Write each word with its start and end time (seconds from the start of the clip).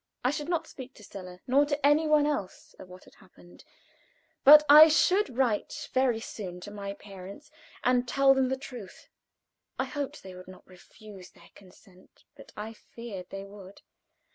I 0.23 0.31
should 0.31 0.49
not 0.49 0.65
speak 0.65 0.95
to 0.95 1.03
Stella, 1.03 1.41
nor 1.45 1.63
to 1.63 1.85
any 1.85 2.07
one 2.07 2.25
else 2.25 2.73
of 2.79 2.89
what 2.89 3.03
had 3.03 3.13
happened, 3.19 3.63
but 4.43 4.63
I 4.67 4.87
should 4.87 5.37
write 5.37 5.89
very 5.93 6.19
soon 6.19 6.59
to 6.61 6.71
my 6.71 6.93
parents 6.93 7.51
and 7.83 8.07
tell 8.07 8.33
them 8.33 8.49
the 8.49 8.57
truth. 8.57 9.09
I 9.77 9.85
hoped 9.85 10.23
they 10.23 10.33
would 10.33 10.47
not 10.47 10.65
refuse 10.65 11.29
their 11.29 11.51
consent, 11.53 12.23
but 12.35 12.51
I 12.57 12.73
feared 12.73 13.29
they 13.29 13.43
would. 13.43 13.81